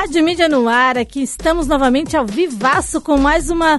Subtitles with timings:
[0.00, 3.78] Rádio Mídia no ar, aqui estamos novamente ao vivaço com mais uma,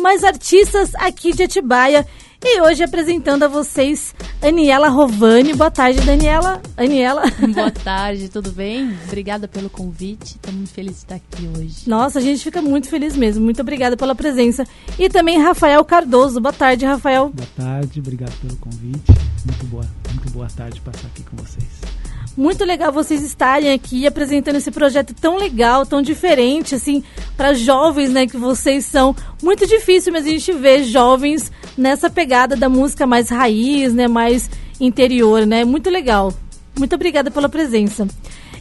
[0.00, 2.06] mais artistas aqui de Atibaia.
[2.42, 5.52] E hoje apresentando a vocês Aniela Rovani.
[5.52, 6.62] Boa tarde, Daniela.
[6.74, 7.24] Aniela.
[7.54, 8.96] Boa tarde, tudo bem?
[9.08, 10.36] Obrigada pelo convite.
[10.36, 11.86] Estou muito feliz de estar aqui hoje.
[11.86, 13.44] Nossa, a gente fica muito feliz mesmo.
[13.44, 14.64] Muito obrigada pela presença.
[14.98, 16.40] E também Rafael Cardoso.
[16.40, 17.28] Boa tarde, Rafael.
[17.28, 19.12] Boa tarde, obrigado pelo convite.
[19.44, 21.97] Muito boa, muito boa tarde passar aqui com vocês.
[22.38, 27.02] Muito legal vocês estarem aqui apresentando esse projeto tão legal, tão diferente, assim,
[27.36, 29.12] para jovens, né, que vocês são.
[29.42, 34.48] Muito difícil, mas a gente vê jovens nessa pegada da música mais raiz, né, mais
[34.80, 35.64] interior, né?
[35.64, 36.32] Muito legal.
[36.78, 38.06] Muito obrigada pela presença.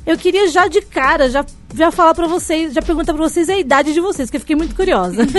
[0.08, 3.60] Eu queria já de cara, já, já falar para vocês, já perguntar para vocês a
[3.60, 5.22] idade de vocês, que eu fiquei muito curiosa.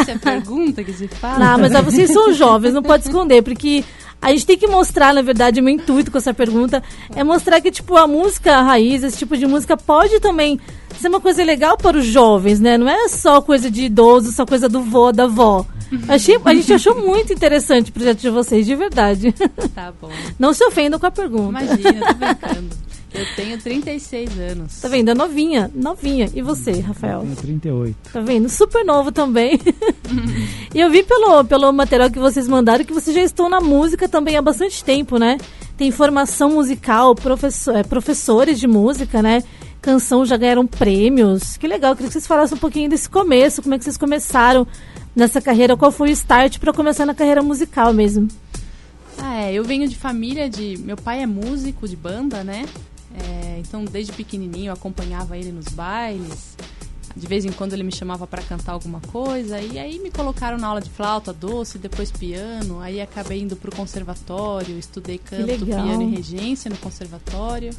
[0.00, 1.38] Isso é pergunta que se fala?
[1.38, 3.84] Não, mas vocês são jovens, não pode esconder, porque
[4.20, 6.82] a gente tem que mostrar, na verdade, o meu intuito com essa pergunta
[7.14, 10.60] é mostrar que, tipo, a música raiz, esse tipo de música pode também
[10.98, 12.76] ser uma coisa legal para os jovens, né?
[12.76, 15.64] Não é só coisa de idoso, só coisa do vô, da vó.
[16.06, 19.32] Achei, a gente achou muito interessante o projeto de vocês, de verdade.
[19.74, 20.10] Tá bom.
[20.38, 21.48] Não se ofendam com a pergunta.
[21.48, 22.14] Imagina, tô
[22.46, 22.90] brincando.
[23.12, 24.80] Eu tenho 36 anos.
[24.80, 25.10] Tá vendo?
[25.10, 26.30] É novinha, novinha.
[26.32, 27.20] E você, Rafael?
[27.20, 27.96] Eu tenho 38.
[28.12, 28.48] Tá vendo?
[28.48, 29.58] Super novo também.
[30.74, 34.08] e eu vi pelo, pelo material que vocês mandaram que vocês já estão na música
[34.08, 35.38] também há bastante tempo, né?
[35.76, 39.42] Tem formação musical, professor, é, professores de música, né?
[39.80, 41.56] Canção já ganharam prêmios.
[41.56, 44.66] Que legal, queria que vocês falassem um pouquinho desse começo, como é que vocês começaram
[45.14, 48.28] nessa carreira, qual foi o start para começar na carreira musical mesmo?
[49.18, 50.78] Ah, é, eu venho de família de.
[50.78, 52.66] Meu pai é músico de banda, né?
[53.14, 56.56] É, então, desde pequenininho, eu acompanhava ele nos bailes.
[57.16, 59.60] De vez em quando ele me chamava para cantar alguma coisa.
[59.60, 62.80] E aí me colocaram na aula de flauta doce, depois piano.
[62.80, 67.70] Aí acabei indo pro conservatório, estudei canto, piano e regência no conservatório.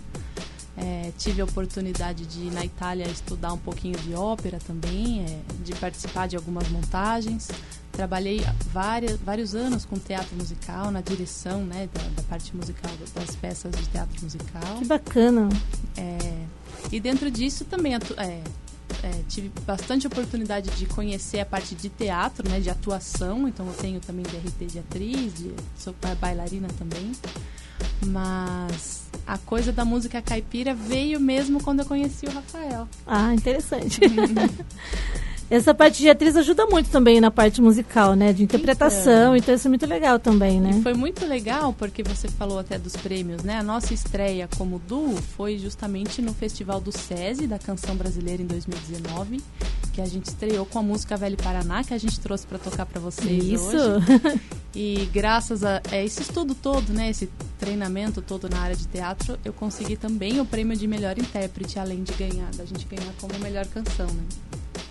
[0.78, 5.40] É, tive a oportunidade de ir na Itália estudar um pouquinho de ópera também, é,
[5.64, 7.50] de participar de algumas montagens.
[7.92, 8.42] Trabalhei
[8.72, 13.72] várias, vários anos com teatro musical, na direção né, da, da parte musical das peças
[13.76, 14.78] de teatro musical.
[14.80, 15.50] Que bacana!
[15.98, 16.18] É,
[16.90, 17.94] e dentro disso também
[19.04, 23.48] é, tive bastante oportunidade de conhecer a parte de teatro, né, de atuação.
[23.48, 27.12] Então eu tenho também DRT de atriz, de, sou bailarina também.
[28.06, 32.88] Mas a coisa da música caipira veio mesmo quando eu conheci o Rafael.
[33.06, 34.00] Ah, interessante.
[35.52, 38.32] Essa parte de atriz ajuda muito também na parte musical, né?
[38.32, 40.72] De interpretação, então, então isso é muito legal também, né?
[40.80, 43.58] E foi muito legal porque você falou até dos prêmios, né?
[43.58, 48.46] A nossa estreia como duo foi justamente no Festival do SESI, da Canção Brasileira em
[48.46, 49.42] 2019,
[49.92, 52.86] que a gente estreou com a música Velho Paraná, que a gente trouxe para tocar
[52.86, 53.76] para vocês isso.
[53.76, 54.40] hoje.
[54.74, 57.10] E graças a é, esse estudo todo, né?
[57.10, 57.30] Esse
[57.60, 62.04] treinamento todo na área de teatro, eu consegui também o prêmio de melhor intérprete, além
[62.04, 64.24] de ganhar, da gente ganhar como melhor canção, né?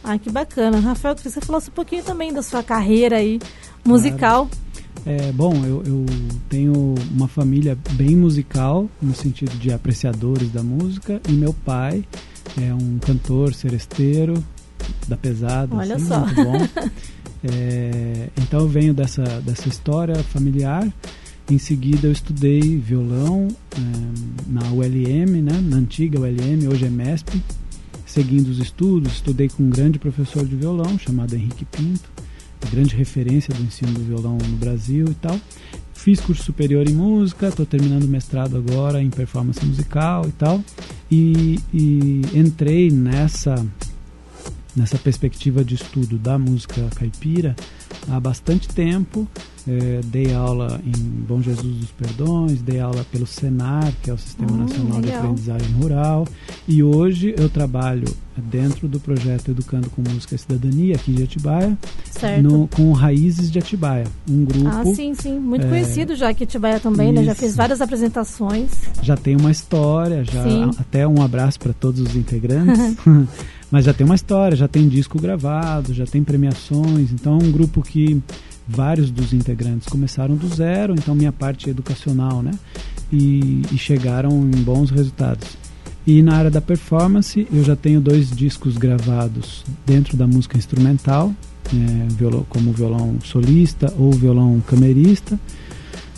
[0.02, 0.80] Ah, que bacana.
[0.80, 3.38] Rafael, queria que você falasse um pouquinho também da sua carreira aí
[3.84, 4.46] musical.
[4.46, 4.70] Claro.
[5.06, 6.06] É, bom, eu, eu,
[6.48, 12.04] tenho uma família bem musical, no sentido de apreciadores da música, e meu pai
[12.60, 14.44] é um cantor seresteiro
[15.08, 16.20] da pesada, Olha assim, só.
[16.20, 16.90] muito bom.
[17.42, 20.86] É, então eu venho dessa, dessa história familiar.
[21.50, 23.80] Em seguida eu estudei violão é,
[24.46, 27.42] na ULM, né, na antiga ULM, hoje é MESP,
[28.10, 32.10] seguindo os estudos, estudei com um grande professor de violão chamado Henrique Pinto,
[32.70, 35.38] grande referência do ensino do violão no Brasil e tal.
[35.94, 40.60] Fiz curso superior em música, estou terminando o mestrado agora em performance musical e tal.
[41.10, 43.54] E, e entrei nessa
[44.76, 47.54] nessa perspectiva de estudo da música caipira
[48.08, 49.26] há bastante tempo.
[49.68, 54.18] É, dei aula em Bom Jesus dos Perdões, dei aula pelo Senar, que é o
[54.18, 55.02] Sistema hum, Nacional legal.
[55.02, 56.26] de Aprendizagem Rural,
[56.66, 58.08] e hoje eu trabalho
[58.40, 61.76] dentro do projeto Educando com Música e Cidadania, aqui de Atibaia,
[62.42, 64.68] no, com Raízes de Atibaia, um grupo...
[64.68, 67.22] Ah, sim, sim, muito é, conhecido já aqui em Atibaia também, né?
[67.22, 68.70] já fiz várias apresentações.
[69.02, 70.70] Já tem uma história, já sim.
[70.78, 72.96] até um abraço para todos os integrantes.
[73.70, 77.52] Mas já tem uma história, já tem disco gravado, já tem premiações, então é um
[77.52, 78.20] grupo que
[78.66, 82.52] vários dos integrantes começaram do zero, então minha parte educacional, né?
[83.12, 85.56] E, e chegaram em bons resultados.
[86.06, 91.32] E na área da performance, eu já tenho dois discos gravados dentro da música instrumental,
[91.72, 95.38] é, violão, como violão solista ou violão camerista.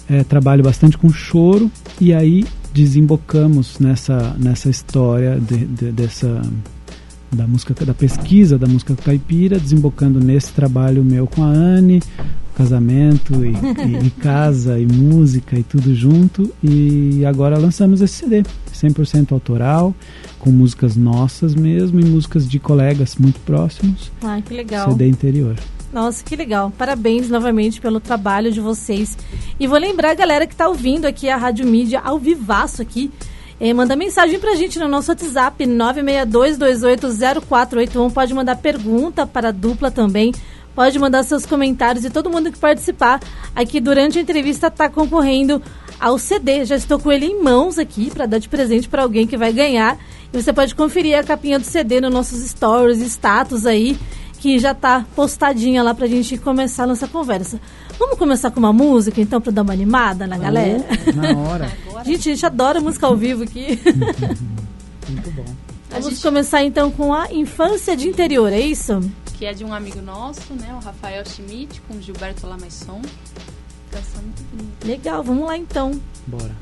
[0.08, 1.70] É, trabalho bastante com choro
[2.00, 6.42] e aí desembocamos nessa, nessa história de, de, dessa
[7.32, 12.02] da música da pesquisa da música caipira, desembocando nesse trabalho meu com a Anne,
[12.54, 16.52] casamento e, e, e, casa e música e tudo junto.
[16.62, 18.42] E agora lançamos esse CD,
[18.72, 19.94] 100% autoral,
[20.38, 24.12] com músicas nossas mesmo e músicas de colegas muito próximos.
[24.22, 24.90] Ah, que legal.
[24.90, 25.56] CD interior.
[25.92, 26.72] Nossa, que legal.
[26.76, 29.16] Parabéns novamente pelo trabalho de vocês.
[29.60, 33.10] E vou lembrar a galera que está ouvindo aqui a Rádio Mídia ao vivaço aqui.
[33.64, 38.12] É, manda mensagem pra gente no nosso WhatsApp 962280481.
[38.12, 40.34] Pode mandar pergunta para a dupla também.
[40.74, 43.20] Pode mandar seus comentários e todo mundo que participar
[43.54, 45.62] aqui durante a entrevista está concorrendo
[46.00, 46.64] ao CD.
[46.64, 49.52] Já estou com ele em mãos aqui para dar de presente para alguém que vai
[49.52, 49.96] ganhar.
[50.32, 53.96] E você pode conferir a capinha do CD nos nossos stories, status aí
[54.42, 57.60] que já tá postadinha lá pra gente começar a nossa conversa.
[57.96, 60.84] Vamos começar com uma música, então, pra dar uma animada na galera?
[61.14, 61.72] na hora.
[62.04, 63.78] gente, a gente adora música ao vivo aqui.
[65.08, 65.44] Muito bom.
[65.88, 66.22] Vamos gente...
[66.22, 68.98] começar, então, com a Infância de Interior, é isso?
[69.38, 70.74] Que é de um amigo nosso, né?
[70.74, 73.00] O Rafael Schmidt, com Gilberto Lamaisson.
[73.92, 74.84] Canção muito bonita.
[74.84, 75.92] Legal, vamos lá, então.
[76.26, 76.56] Bora.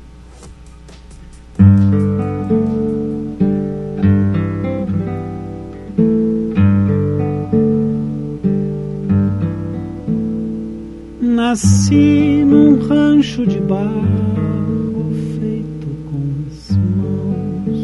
[11.41, 17.79] Nasci num rancho de barro feito com as mãos.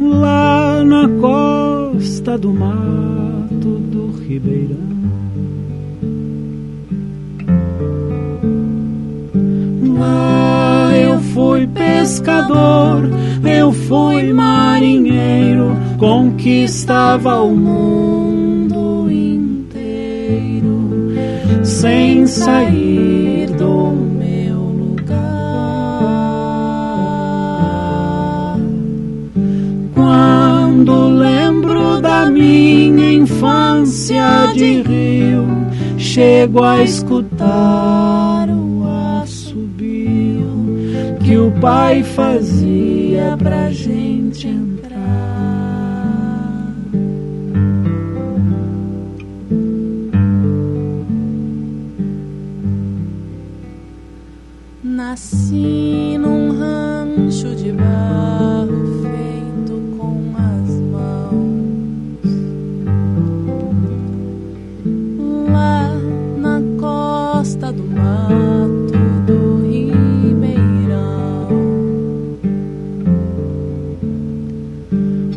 [0.00, 4.78] Lá na costa do mato do Ribeirão.
[9.98, 13.02] Lá eu fui pescador,
[13.44, 18.17] eu fui marinheiro, conquistava o mundo
[22.28, 25.08] sair do meu lugar.
[29.94, 35.46] Quando lembro da minha infância de rio,
[35.96, 38.84] chego a escutar o
[39.22, 44.07] assobio que o pai fazia pra gente
[55.48, 62.28] Nasci num rancho de barro feito com as mãos.
[65.50, 65.90] Lá
[66.36, 71.48] na costa do mato do Ribeirão.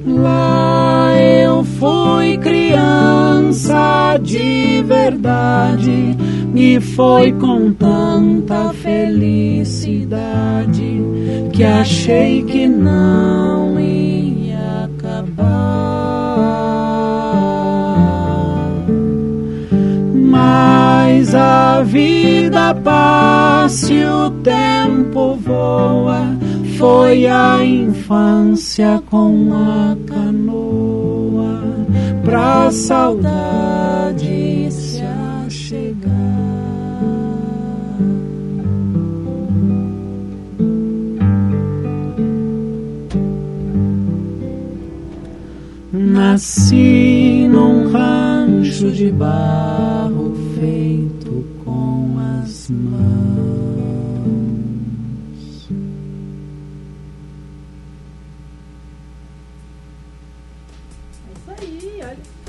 [0.07, 6.17] Lá eu fui criança de verdade
[6.53, 9.81] e foi com tanta felicidade
[11.51, 15.45] que achei que não ia acabar.
[20.13, 26.21] Mas a vida passa e o tempo voa.
[26.77, 31.62] Foi a infância com a canoa
[32.24, 34.50] pra saudade
[46.31, 54.10] Nasci num rancho de barro feito com as mãos.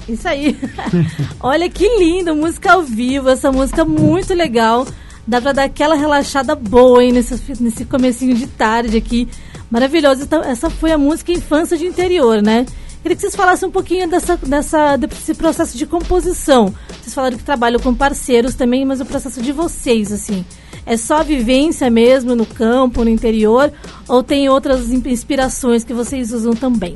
[0.09, 0.57] Isso aí.
[1.43, 4.87] olha que lindo, música ao vivo, essa música muito legal.
[5.27, 9.29] Dá pra dar aquela relaxada boa hein, nesse, nesse comecinho de tarde aqui.
[9.69, 10.23] Maravilhoso.
[10.23, 12.65] Então, essa foi a música Infância de Interior, né?
[13.03, 16.73] Queria que vocês falassem um pouquinho dessa, dessa, desse processo de composição.
[17.01, 20.45] Vocês falaram que trabalham com parceiros também, mas o processo de vocês, assim,
[20.87, 23.73] é só vivência mesmo no campo, no interior,
[24.07, 26.95] ou tem outras inspirações que vocês usam também?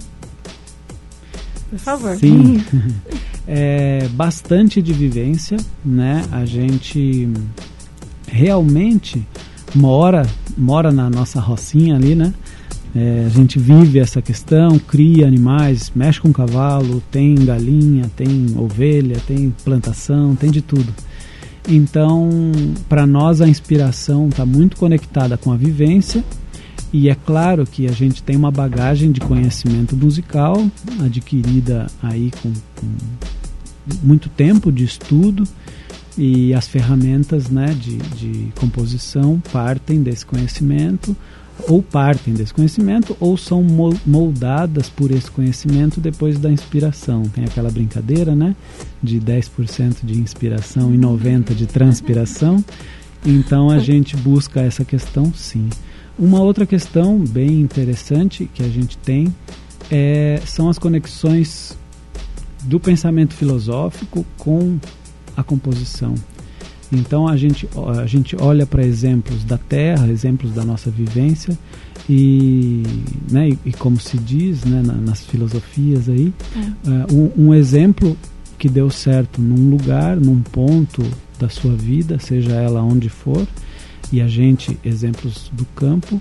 [1.70, 2.16] Por favor.
[2.16, 2.64] Sim,
[3.48, 6.24] é bastante de vivência, né?
[6.30, 7.28] A gente
[8.28, 9.26] realmente
[9.74, 10.24] mora,
[10.56, 12.32] mora na nossa rocinha ali, né?
[12.98, 19.20] É, a gente vive essa questão, cria animais, mexe com cavalo, tem galinha, tem ovelha,
[19.26, 20.94] tem plantação, tem de tudo.
[21.68, 22.30] Então,
[22.88, 26.24] para nós a inspiração está muito conectada com a vivência
[26.90, 30.66] e é claro que a gente tem uma bagagem de conhecimento musical
[31.04, 32.86] adquirida aí com, com
[34.02, 35.44] muito tempo de estudo
[36.16, 41.14] e as ferramentas né, de, de composição partem desse conhecimento
[41.68, 43.64] ou partem desse conhecimento ou são
[44.04, 47.22] moldadas por esse conhecimento depois da inspiração.
[47.22, 48.54] Tem aquela brincadeira, né?
[49.02, 52.62] De 10% de inspiração e 90% de transpiração.
[53.24, 55.68] Então a gente busca essa questão sim.
[56.18, 59.34] Uma outra questão bem interessante que a gente tem
[59.90, 61.76] é, são as conexões
[62.64, 64.78] do pensamento filosófico com
[65.36, 66.14] a composição.
[66.92, 71.56] Então a gente, a gente olha para exemplos da Terra, exemplos da nossa vivência
[72.08, 72.82] e,
[73.30, 77.12] né, e, e como se diz né, na, nas filosofias aí, é.
[77.12, 78.16] uh, um, um, exemplo
[78.58, 81.02] que deu certo num lugar, num ponto
[81.38, 83.46] da sua vida, seja ela onde for,
[84.12, 86.20] e a gente, exemplos do campo,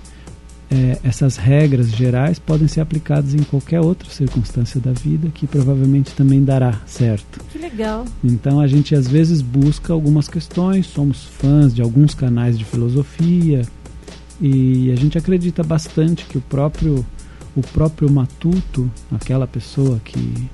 [0.70, 6.12] é, essas regras gerais podem ser aplicadas em qualquer outra circunstância da vida que provavelmente
[6.12, 7.40] também dará certo.
[7.50, 8.04] Que legal.
[8.24, 13.62] Então a gente às vezes busca algumas questões, somos fãs de alguns canais de filosofia
[14.40, 17.06] e a gente acredita bastante que o próprio
[17.54, 20.48] o próprio matuto, aquela pessoa que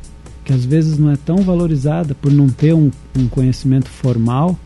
[0.45, 4.59] que às vezes não é tão valorizada por não ter um, um conhecimento formal,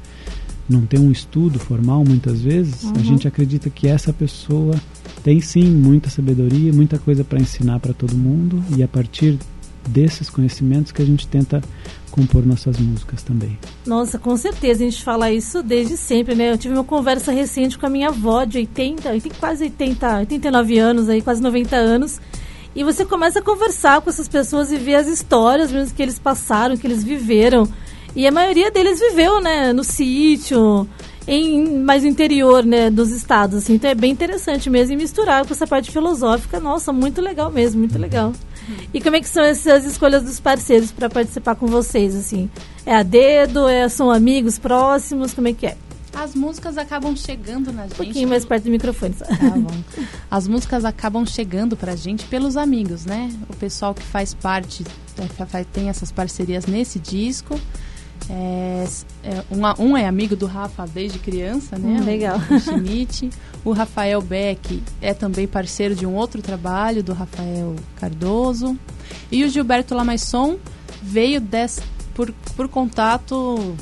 [0.69, 2.93] não ter um estudo formal muitas vezes, uhum.
[2.97, 4.75] a gente acredita que essa pessoa
[5.23, 9.39] tem sim muita sabedoria, muita coisa para ensinar para todo mundo e a partir
[9.89, 11.63] desses conhecimentos que a gente tenta
[12.11, 13.59] compor nossas músicas também.
[13.87, 16.51] Nossa, com certeza, a gente fala isso desde sempre, né?
[16.51, 20.79] Eu tive uma conversa recente com a minha avó de 80, tem quase 80, 89
[20.79, 22.21] anos aí, quase 90 anos.
[22.75, 26.19] E você começa a conversar com essas pessoas e ver as histórias mesmo que eles
[26.19, 27.69] passaram, que eles viveram.
[28.17, 30.89] E a maioria deles viveu, né, no sítio,
[31.29, 33.75] em mais interior, né, dos estados, assim.
[33.75, 36.59] Então é bem interessante mesmo e misturar com essa parte filosófica.
[36.59, 38.33] Nossa, muito legal mesmo, muito legal.
[38.93, 42.51] E como é que são essas escolhas dos parceiros para participar com vocês, assim?
[42.87, 45.77] É a dedo, é, são amigos próximos, como é que é?
[46.15, 47.93] As músicas acabam chegando na gente.
[47.93, 49.13] Um pouquinho mais perto do microfone.
[49.13, 50.03] Tá bom.
[50.31, 53.31] As músicas acabam chegando pra gente pelos amigos, né?
[53.51, 54.83] O pessoal que faz parte,
[55.19, 57.61] é, tem essas parcerias nesse disco.
[58.29, 58.85] É,
[59.23, 62.01] é, um, um, é amigo do Rafa desde criança, né?
[62.01, 62.39] Hum, legal.
[62.51, 63.31] O Schmidt.
[63.65, 68.77] o Rafael Beck é também parceiro de um outro trabalho, do Rafael Cardoso.
[69.31, 70.57] E o Gilberto Lamaisson
[71.03, 71.81] veio des,
[72.15, 73.77] por, por contato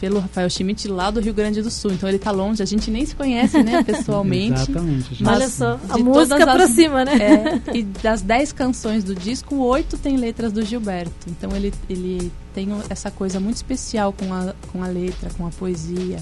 [0.00, 1.92] pelo Rafael Schmidt lá do Rio Grande do Sul.
[1.92, 4.70] Então ele está longe, a gente nem se conhece, né, pessoalmente.
[4.70, 5.24] Exatamente.
[5.24, 7.12] Olha só, a música aproxima, né?
[7.14, 11.28] É, e das dez canções do disco, oito tem letras do Gilberto.
[11.28, 15.50] Então ele, ele tem essa coisa muito especial com a, com a letra, com a
[15.50, 16.18] poesia.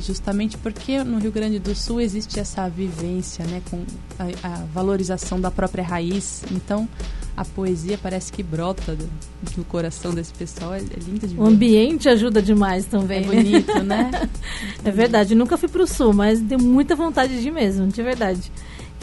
[0.00, 3.84] Justamente porque no Rio Grande do Sul existe essa vivência, né, com
[4.18, 6.42] a, a valorização da própria raiz.
[6.50, 6.88] Então,
[7.36, 9.08] a poesia parece que brota do,
[9.56, 10.74] do coração desse pessoal.
[10.74, 11.40] É, é linda de ver.
[11.40, 13.24] O ambiente ajuda demais também.
[13.24, 14.10] É bonito, né?
[14.84, 15.34] é verdade.
[15.34, 18.52] nunca fui para o sul, mas tenho muita vontade de ir mesmo, de verdade.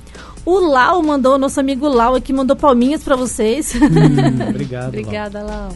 [0.44, 3.74] O Lau mandou, nosso amigo Lau aqui mandou palminhas para vocês.
[3.74, 4.88] Hum, obrigado.
[4.88, 5.68] Obrigada, Lau.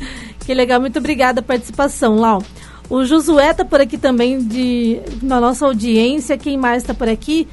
[0.45, 2.43] Que legal, muito obrigada a participação, Lau.
[2.91, 6.39] O Josué tá por aqui também de, na nossa audiência.
[6.39, 7.47] Quem mais está por aqui?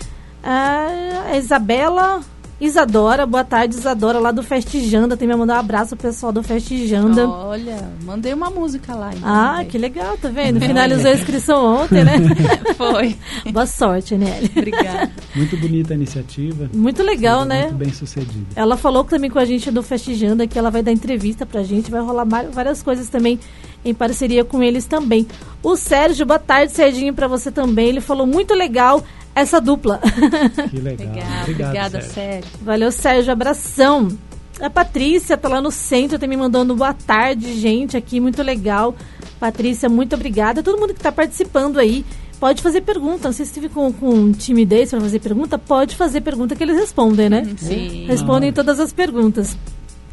[0.44, 2.22] Ah, a Isabela
[2.60, 5.18] Isadora, boa tarde, Isadora, lá do Festijanda.
[5.18, 7.28] Tem me mandar um abraço pro pessoal do Festijanda.
[7.28, 9.12] Olha, mandei uma música lá.
[9.14, 9.66] Então, ah, né?
[9.66, 10.62] que legal, tá vendo?
[10.62, 12.14] Finalizou a inscrição ontem, né?
[12.78, 13.18] Foi.
[13.52, 14.52] boa sorte, Nelly.
[14.56, 15.12] Obrigada.
[15.36, 16.70] Muito bonita a iniciativa.
[16.74, 17.64] Muito legal, né?
[17.64, 18.46] Muito bem sucedida.
[18.56, 21.92] Ela falou também com a gente do Festijanda que ela vai dar entrevista pra gente,
[21.92, 23.38] vai rolar várias coisas também
[23.86, 25.28] em parceria com eles também.
[25.62, 27.90] O Sérgio, boa tarde, Serginho, para você também.
[27.90, 29.04] Ele falou muito legal
[29.36, 30.00] essa dupla.
[30.70, 31.08] Que legal.
[31.08, 32.14] Obrigado, Obrigada, Sérgio.
[32.14, 32.50] Sérgio.
[32.62, 33.32] Valeu, Sérgio.
[33.32, 34.18] Abração.
[34.60, 38.96] A Patrícia tá lá no centro, tá me mandando boa tarde, gente, aqui, muito legal.
[39.38, 40.64] Patrícia, muito obrigada.
[40.64, 42.06] Todo mundo que está participando aí,
[42.40, 43.28] pode fazer pergunta.
[43.28, 46.78] Não sei se estive com, com timidez para fazer pergunta, pode fazer pergunta que eles
[46.78, 47.46] respondem, né?
[47.58, 48.06] Sim.
[48.08, 49.58] Respondem todas as perguntas.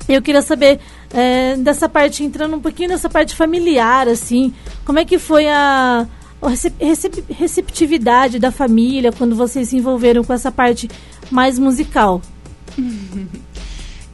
[0.09, 0.81] Eu queria saber
[1.13, 4.53] é, dessa parte, entrando um pouquinho nessa parte familiar, assim,
[4.85, 6.07] como é que foi a,
[6.43, 10.89] a receptividade da família quando vocês se envolveram com essa parte
[11.31, 12.21] mais musical?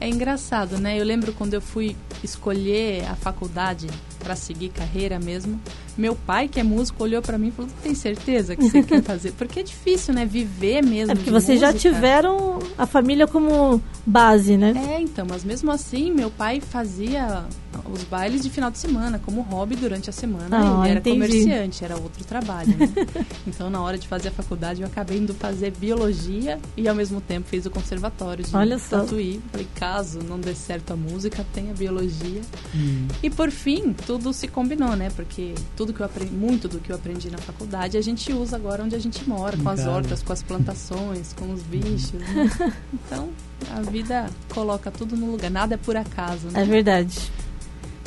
[0.01, 0.97] É engraçado, né?
[0.97, 5.61] Eu lembro quando eu fui escolher a faculdade para seguir carreira mesmo,
[5.97, 9.03] meu pai, que é músico, olhou para mim e falou: "Tem certeza que você quer
[9.03, 11.13] fazer?" Porque é difícil, né, viver mesmo.
[11.13, 11.73] É porque vocês música.
[11.73, 14.75] já tiveram a família como base, né?
[14.91, 17.45] É, então, mas mesmo assim, meu pai fazia
[17.93, 20.49] os bailes de final de semana como hobby durante a semana.
[20.51, 21.17] Ah, ele era entendi.
[21.17, 22.69] comerciante, era outro trabalho.
[22.77, 22.89] Né?
[23.47, 27.21] então, na hora de fazer a faculdade, eu acabei indo fazer biologia e ao mesmo
[27.21, 29.01] tempo fiz o conservatório de Olha só.
[29.01, 29.41] Tatuí.
[29.51, 32.41] Falei, caso não dê certo a música, tenha biologia.
[32.75, 33.07] Hum.
[33.23, 35.11] E por fim, tudo se combinou, né?
[35.15, 38.57] Porque tudo que eu aprendi, muito do que eu aprendi na faculdade, a gente usa
[38.57, 42.13] agora onde a gente mora, com as hortas, com as plantações, com os bichos.
[42.15, 42.51] né?
[43.07, 43.29] Então,
[43.71, 46.65] a vida coloca tudo no lugar, nada é por acaso, É né?
[46.65, 47.19] verdade.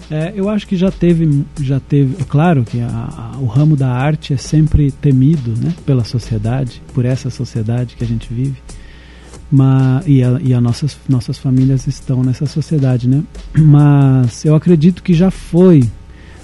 [0.10, 2.20] É, eu acho que já teve, já teve.
[2.20, 6.81] É claro que a- a- o ramo da arte é sempre temido, né, pela sociedade,
[6.96, 8.55] por essa sociedade que a gente vive.
[9.51, 13.22] Mas e, a, e a nossas nossas famílias estão nessa sociedade, né?
[13.58, 15.84] Mas eu acredito que já foi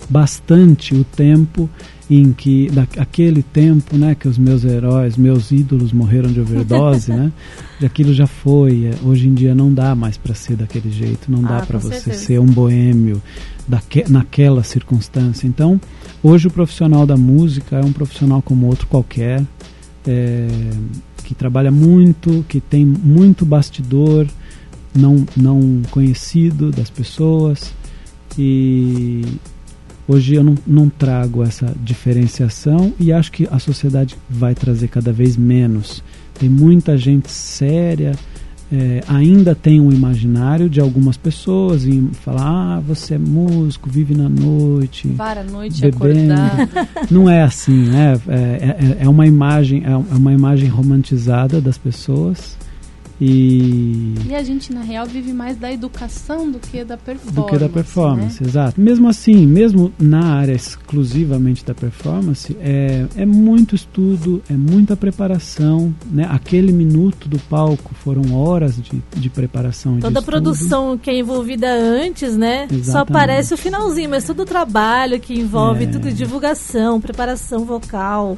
[0.09, 1.69] bastante o tempo
[2.09, 7.11] em que da, aquele tempo, né, que os meus heróis, meus ídolos morreram de overdose,
[7.11, 7.31] né?
[7.83, 8.85] Aquilo já foi.
[8.85, 11.79] é, Hoje em dia não dá mais para ser daquele jeito, não dá Ah, para
[11.79, 12.25] com você certeza.
[12.25, 13.21] ser um boêmio
[13.67, 15.45] daque, naquela circunstância.
[15.47, 15.79] Então,
[16.23, 19.43] hoje o profissional da música é um profissional como outro qualquer,
[20.07, 20.47] é,
[21.27, 24.25] que trabalha muito, que tem muito bastidor
[24.95, 27.73] não, não conhecido das pessoas
[28.39, 29.25] e
[30.07, 35.11] hoje eu não, não trago essa diferenciação e acho que a sociedade vai trazer cada
[35.11, 36.01] vez menos.
[36.39, 38.13] Tem muita gente séria,
[38.71, 44.13] é, ainda tem um imaginário de algumas pessoas em falar, ah, você é músico, vive
[44.13, 45.07] na noite.
[45.09, 46.33] Vara a noite Bebendo.
[46.33, 46.69] acordar.
[47.09, 48.19] Não é assim, né?
[48.27, 52.57] É, é, é uma imagem, é uma imagem romantizada das pessoas
[53.19, 57.35] e E a gente, na real, vive mais da educação do que da performance.
[57.35, 58.49] do que da performance, né?
[58.49, 58.79] exato.
[58.79, 65.93] Mesmo assim, mesmo na área exclusivamente da performance, é, é muito estudo, é muita preparação,
[66.11, 66.27] né?
[66.29, 71.17] Aquele minuto do palco foram horas de, de preparação Toda de a produção que é
[71.19, 72.67] envolvida antes, né?
[72.69, 73.09] Só Exatamente.
[73.11, 75.87] aparece o finalzinho, mas todo o trabalho que envolve É.
[75.87, 78.37] tudo, divulgação, preparação vocal,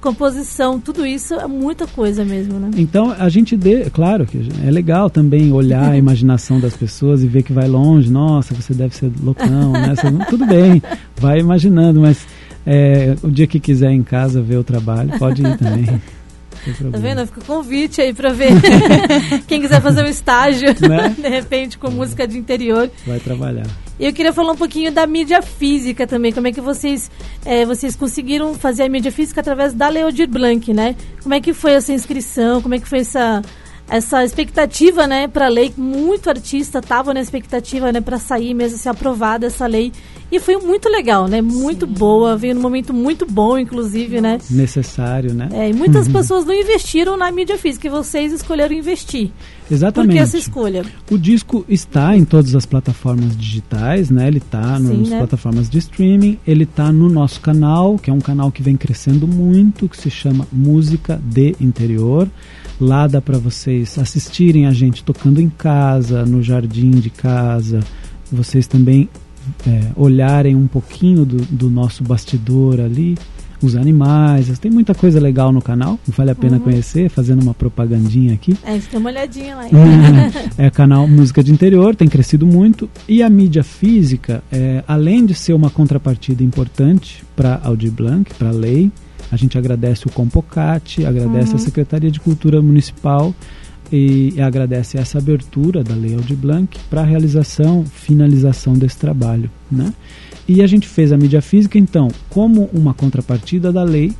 [0.00, 2.70] composição, tudo isso é muita coisa mesmo, né?
[2.76, 7.26] Então a gente dê, claro que é legal também olhar a imaginação das pessoas e
[7.26, 8.10] ver que vai longe.
[8.10, 9.94] Nossa, você deve ser loucão, né?
[10.28, 10.82] Tudo bem,
[11.16, 12.26] vai imaginando, mas
[12.66, 16.00] é, o dia que quiser em casa ver o trabalho, pode ir também.
[16.92, 17.26] Tá vendo?
[17.26, 18.50] Fica o convite aí pra ver
[19.48, 21.14] quem quiser fazer um estágio, Né?
[21.16, 22.90] de repente, com música de interior.
[23.06, 23.66] Vai trabalhar.
[23.98, 26.32] E eu queria falar um pouquinho da mídia física também.
[26.32, 27.10] Como é que vocês,
[27.44, 30.96] eh, vocês conseguiram fazer a mídia física através da Leodir Blanc, né?
[31.22, 32.62] Como é que foi essa inscrição?
[32.62, 33.42] Como é que foi essa,
[33.88, 35.72] essa expectativa, né, para a lei?
[35.76, 39.92] Muito artista estava na expectativa, né, para sair mesmo, ser aprovada essa lei.
[40.30, 41.42] E foi muito legal, né?
[41.42, 41.92] Muito Sim.
[41.92, 44.38] boa, veio num momento muito bom, inclusive, né?
[44.48, 45.48] Necessário, né?
[45.52, 49.30] É, e muitas pessoas não investiram na mídia física e vocês escolheram investir.
[49.66, 50.12] Por Exatamente.
[50.12, 50.84] que essa escolha?
[51.10, 54.28] O disco está em todas as plataformas digitais, né?
[54.28, 55.18] Ele está nas né?
[55.18, 59.26] plataformas de streaming, ele está no nosso canal, que é um canal que vem crescendo
[59.26, 62.28] muito, que se chama Música de Interior.
[62.80, 67.80] Lá dá para vocês assistirem a gente tocando em casa, no jardim de casa.
[68.32, 69.08] Vocês também
[69.66, 73.16] é, olharem um pouquinho do, do nosso bastidor ali,
[73.62, 74.58] os animais.
[74.58, 76.62] Tem muita coisa legal no canal, vale a pena Uhum.
[76.62, 78.56] conhecer, fazendo uma propagandinha aqui.
[78.64, 79.64] É, deu uma olhadinha lá.
[80.58, 82.88] é o canal Música de Interior, tem crescido muito.
[83.08, 88.48] E a mídia física, é, além de ser uma contrapartida importante para Aldir Blanc, para
[88.48, 88.90] a lei,
[89.30, 91.56] a gente agradece o Compocate, agradece Uhum.
[91.56, 93.34] a Secretaria de Cultura Municipal
[93.92, 99.50] e, agradece essa abertura da Lei Aldir Blanc para a realização, finalização desse trabalho.
[99.70, 99.92] Né?
[100.48, 104.12] E a gente fez a mídia física, então, como uma contrapartida da lei,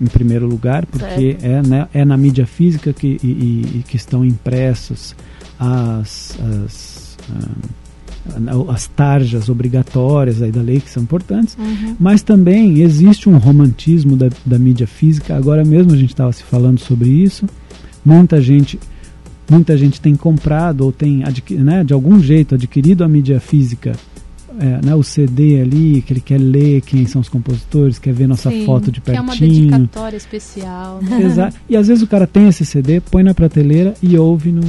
[0.00, 4.24] em primeiro lugar, porque é, né, é na mídia física que, e, e- que estão
[4.24, 5.14] impressos
[5.58, 11.96] as, as, ah, as tarjas obrigatórias aí da lei, que são importantes, Uhum.
[11.98, 15.36] mas também existe um romantismo da, da mídia física.
[15.36, 17.46] Agora mesmo a gente estava se falando sobre isso.
[18.04, 18.78] Muita gente,
[19.50, 23.92] muita gente tem comprado ou tem né, de algum jeito adquirido a mídia física,
[24.60, 28.26] é, né, o CD ali, que ele quer ler quem são os compositores, quer ver
[28.28, 29.70] nossa Sim, foto de Que é uma pertinho.
[29.70, 31.00] dedicatória especial.
[31.02, 31.22] Né?
[31.22, 31.56] Exato.
[31.68, 34.60] E às vezes o cara tem esse CD, põe na prateleira e ouve no,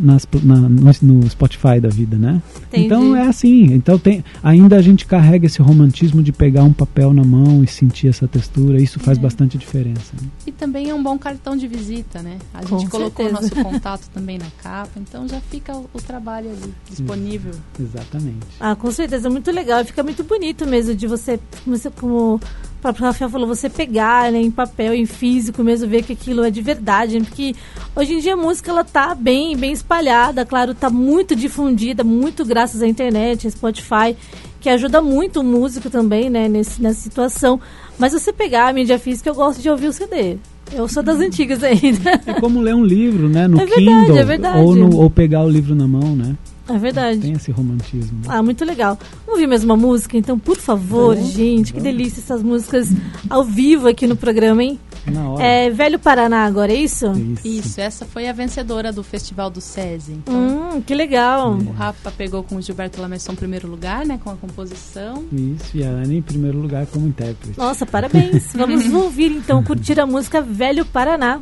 [0.00, 2.40] nas, na- no, no Spotify da vida, né?
[2.68, 2.86] Entendi.
[2.86, 3.64] Então é assim.
[3.72, 7.66] Então tem, ainda a gente carrega esse romantismo de pegar um papel na mão e
[7.66, 8.80] sentir essa textura.
[8.80, 9.20] Isso faz É.
[9.20, 10.12] bastante diferença.
[10.20, 10.28] né?
[10.46, 12.38] E também é um bom cartão de visita, né?
[12.54, 13.54] A Com gente colocou o certeza.
[13.56, 17.52] nosso contato também na capa, então já fica o, o trabalho ali disponível.
[17.80, 18.38] Exatamente.
[18.60, 19.84] Ah, com certeza, muito legal.
[19.84, 22.40] Fica muito bonito mesmo de você, como, como
[22.80, 26.50] próprio Rafael falou, você pegar né, em papel, em físico mesmo, ver que aquilo é
[26.50, 27.24] de verdade, né?
[27.24, 27.54] porque
[27.94, 32.44] hoje em dia a música ela tá bem, bem espalhada, claro, tá muito difundida, muito
[32.44, 34.16] graças à internet, Spotify,
[34.60, 37.60] que ajuda muito o músico também, né, nesse, nessa situação.
[37.98, 40.36] Mas você pegar a mídia física, eu gosto de ouvir o CD.
[40.72, 42.20] Eu sou das antigas ainda.
[42.26, 43.46] É como ler um livro, né?
[43.46, 44.16] No É verdade, Kindle.
[44.18, 44.58] é verdade.
[44.60, 46.34] Ou, no- ou pegar o livro na mão, né?
[46.68, 47.20] É verdade.
[47.20, 48.18] Tem esse romantismo.
[48.20, 48.26] né?
[48.28, 48.98] Ah, muito legal.
[49.26, 50.16] Vamos ouvir mais uma música?
[50.16, 51.96] Então, por favor, gente, que vamos.
[51.96, 52.88] delícia essas músicas
[53.28, 54.78] ao vivo aqui no programa, hein?
[55.06, 55.42] Na hora.
[55.42, 57.10] É Velho Paraná agora, é isso?
[57.12, 57.48] Isso.
[57.48, 60.12] Isso, essa foi a vencedora do Festival do SESI.
[60.12, 60.34] Então,
[60.76, 61.54] Hum, que legal.
[61.54, 65.24] o Rafa pegou com o Gilberto Lamesson primeiro lugar, né, com a composição.
[65.32, 67.58] Isso, e a Ana em primeiro lugar como intérprete.
[67.58, 68.52] Nossa, parabéns.
[68.54, 71.40] Vamos ouvir então, curtir a música Velho Paraná.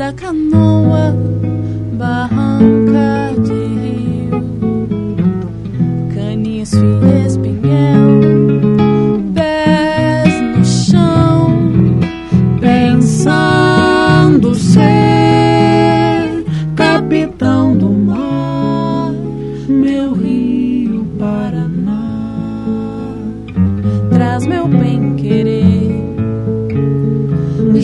[0.00, 1.14] Minha vida canoa,
[1.92, 3.19] barranca de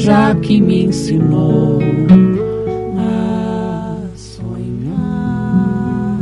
[0.06, 1.80] já que me ensinou
[2.96, 6.20] a sonhar.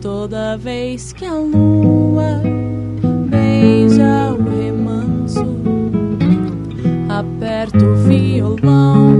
[0.00, 2.40] Toda vez que a lua
[3.28, 5.44] beija o remanso,
[7.08, 9.18] aperto o violão,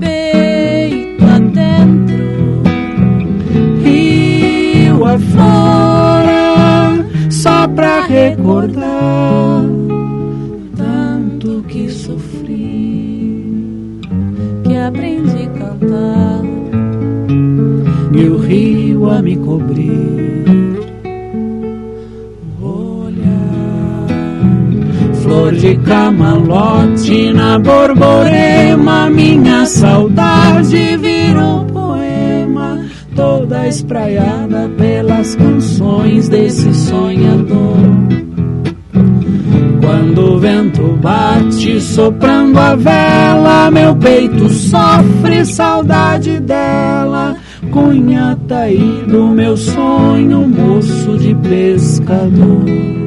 [0.00, 2.24] peito adentro,
[3.84, 9.31] rio afora, só pra recordar
[19.22, 20.42] me cobrir.
[22.60, 24.06] olhar.
[25.22, 32.80] Flor de camalote na borborema, minha saudade virou poema,
[33.14, 37.76] toda espraiada pelas canções desse sonhador.
[39.80, 47.36] Quando o vento bate soprando a vela, meu peito sofre saudade dela.
[47.72, 53.01] Cunha tá aí do meu sonho, moço de pescador.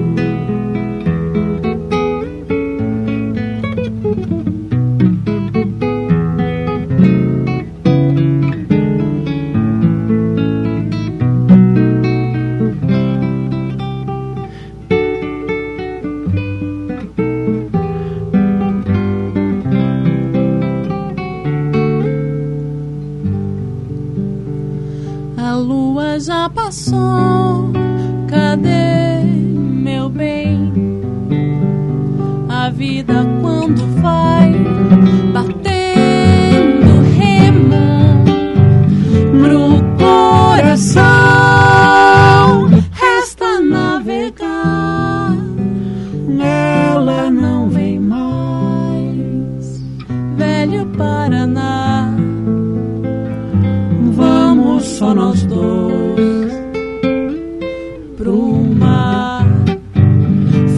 [58.17, 59.45] Pro mar.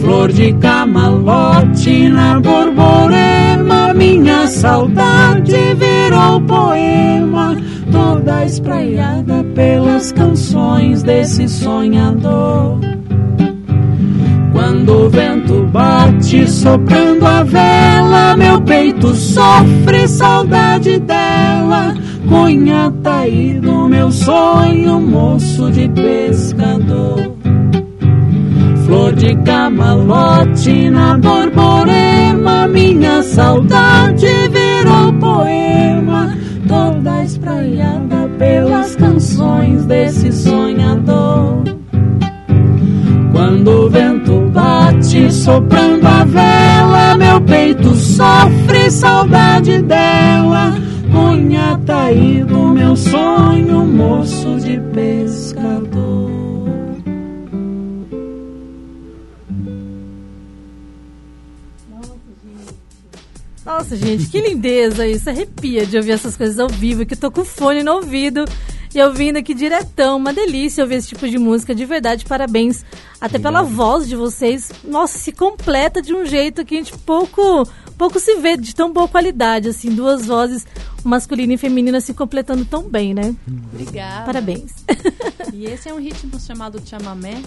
[0.00, 7.56] Flor de camalote na borborema, minha saudade virou poema,
[7.90, 12.78] toda espraiada pelas canções desse sonhador.
[14.52, 21.94] Quando o vento bate soprando a vela, meu peito sofre saudade dela.
[22.28, 23.58] Cunha tá aí
[24.08, 27.36] meu sonho, moço de pescador.
[28.86, 36.34] Flor de camalote na borborema, minha saudade virou poema,
[36.66, 41.64] toda espraiada pelas canções desse sonhador.
[43.32, 50.87] Quando o vento bate soprando a vela, meu peito sofre saudade dela.
[51.18, 56.28] Cunha tá aí do meu sonho, moço de pescador.
[63.66, 65.28] Nossa, gente, que lindeza isso.
[65.28, 68.44] Arrepia de ouvir essas coisas ao vivo, que eu tô com fone no ouvido.
[68.94, 72.84] E eu vindo aqui diretão, uma delícia ouvir esse tipo de música, de verdade, parabéns.
[73.20, 73.42] Até Obrigado.
[73.42, 74.70] pela voz de vocês.
[74.84, 78.90] Nossa, se completa de um jeito que a gente pouco, pouco se vê, de tão
[78.92, 80.66] boa qualidade, assim, duas vozes,
[81.08, 83.34] masculina e feminina, se completando tão bem, né?
[83.72, 84.26] Obrigada.
[84.26, 84.72] Parabéns.
[85.52, 87.42] E esse é um ritmo chamado chamamé,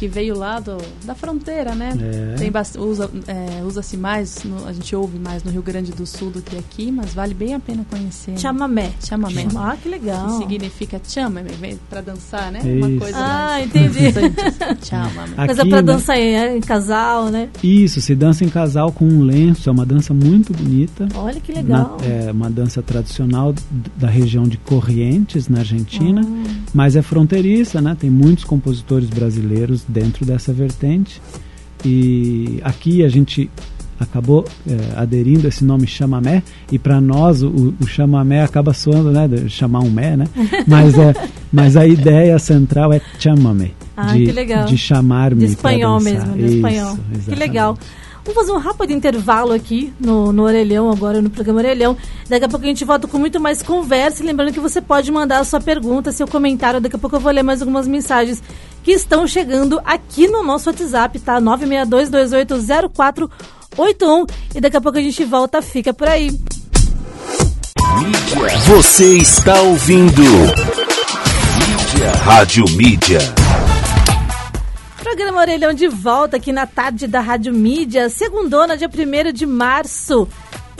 [0.00, 1.92] que veio lá do, da fronteira, né?
[2.00, 2.34] É.
[2.38, 6.06] Tem bast- usa, é, usa-se mais, no- a gente ouve mais no Rio Grande do
[6.06, 8.38] Sul do que aqui, mas vale bem a pena conhecer.
[8.38, 8.92] Chamamé.
[9.06, 9.46] Chamamé.
[9.54, 10.26] Ah, que legal.
[10.28, 11.42] Que significa chama,
[11.90, 12.60] para dançar, né?
[12.64, 12.98] Uma Isso.
[12.98, 13.98] coisa Ah, entendi.
[14.82, 15.46] Chamamé.
[15.46, 15.92] Coisa Aqui, pra né?
[15.92, 17.50] dançar em, em casal, né?
[17.62, 21.08] Isso, se dança em casal com um lenço, é uma dança muito bonita.
[21.14, 21.98] Olha que legal.
[22.00, 23.54] Na- é uma dança tradicional
[23.98, 26.50] da região de Corrientes, na Argentina, Ah.
[26.72, 27.94] mas é fronteiriça, né?
[28.00, 31.20] Tem muitos compositores brasileiros dentro dessa vertente.
[31.84, 33.50] E aqui a gente
[33.98, 39.28] acabou é, aderindo esse nome chamamé e para nós o, o chamamé acaba soando, né,
[39.28, 40.24] de chamar um mé, né?
[40.66, 41.14] Mas é,
[41.52, 44.32] mas a ideia central é chamamé, Ah, de,
[44.66, 46.98] de chamar-me De pra espanhol mesmo, de Isso, espanhol.
[47.24, 47.76] Que legal.
[48.24, 51.96] Vamos fazer um rápido intervalo aqui no, no Orelhão, agora no programa Orelhão.
[52.28, 54.22] Daqui a pouco a gente volta com muito mais conversa.
[54.22, 56.80] E lembrando que você pode mandar a sua pergunta, seu comentário.
[56.80, 58.42] Daqui a pouco eu vou ler mais algumas mensagens
[58.82, 61.40] que estão chegando aqui no nosso WhatsApp, tá?
[61.40, 63.30] 962280481.
[64.54, 65.62] E daqui a pouco a gente volta.
[65.62, 66.30] Fica por aí.
[68.66, 72.12] Você está ouvindo Mídia.
[72.24, 73.18] Rádio Mídia.
[75.02, 80.28] Programa Orelhão de volta aqui na tarde da Rádio Mídia, segundona, dia 1 de março,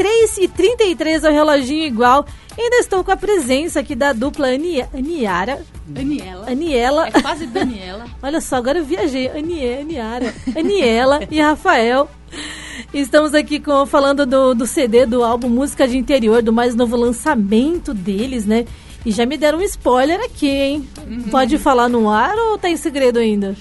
[0.01, 2.25] 3h33 ao reloginho igual.
[2.59, 6.51] Ainda estou com a presença aqui da dupla Ani Aniara, Daniela.
[6.51, 8.07] Aniela, É quase Daniela.
[8.23, 12.09] olha só, agora eu viajei, Anie, Aniara, Aniela e Rafael.
[12.95, 16.97] Estamos aqui com, falando do, do CD, do álbum Música de Interior, do mais novo
[16.97, 18.67] lançamento deles, né?
[19.05, 20.89] E já me deram um spoiler aqui, hein?
[21.31, 23.57] Pode falar no ar ou tá em segredo ainda?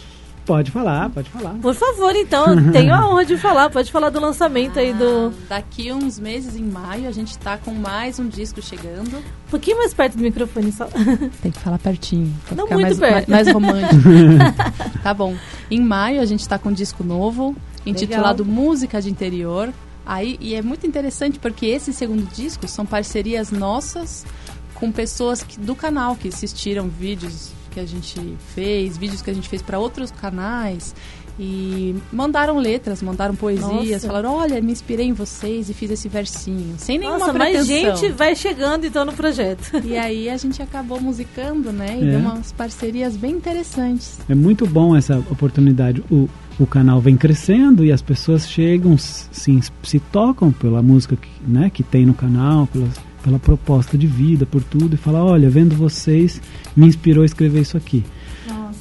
[0.49, 1.53] Pode falar, pode falar.
[1.61, 3.69] Por favor, então, tenho a honra de falar.
[3.69, 5.31] Pode falar do lançamento aí do.
[5.31, 9.17] Ah, Daqui uns meses, em maio, a gente tá com mais um disco chegando.
[9.17, 10.85] Um pouquinho mais perto do microfone só.
[11.43, 12.33] Tem que falar pertinho.
[12.47, 13.29] Pra Não ficar muito mais, perto.
[13.29, 14.01] mais, mais romântico.
[15.03, 15.35] tá bom.
[15.69, 19.69] Em maio a gente tá com um disco novo, intitulado Música de Interior.
[20.03, 24.25] Aí, e é muito interessante porque esse segundo disco são parcerias nossas
[24.73, 28.19] com pessoas que- do canal que assistiram vídeos que a gente
[28.53, 30.93] fez, vídeos que a gente fez para outros canais
[31.41, 33.71] e mandaram letras, mandaram poesias,
[34.03, 34.07] Nossa.
[34.07, 37.95] falaram: "Olha, me inspirei em vocês e fiz esse versinho", sem nenhuma Nossa, mais pretensão.
[37.97, 39.71] gente vai chegando então no projeto.
[39.85, 41.97] E aí a gente acabou musicando, né?
[41.99, 42.11] E É.
[42.11, 44.19] deu umas parcerias bem interessantes.
[44.27, 46.03] É muito bom essa oportunidade.
[46.11, 46.27] O,
[46.59, 51.69] o canal vem crescendo e as pessoas chegam, se, se tocam pela música que, né,
[51.69, 52.89] que tem no canal, pela,
[53.23, 56.41] pela proposta de vida, por tudo, e falam, olha, vendo vocês,
[56.75, 58.03] me inspirou a escrever isso aqui.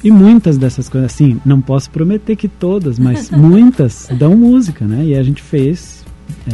[0.03, 5.03] E muitas dessas coisas, assim, não posso prometer que todas, mas muitas dão música, né?
[5.05, 6.05] E a gente fez
[6.49, 6.53] é,